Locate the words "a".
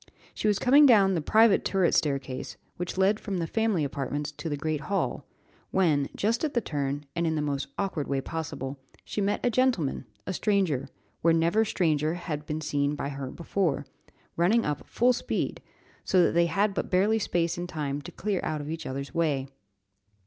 9.45-9.51, 10.25-10.33